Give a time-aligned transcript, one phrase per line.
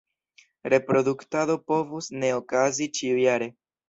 [0.73, 3.49] Reproduktado povus ne okazi ĉiujare.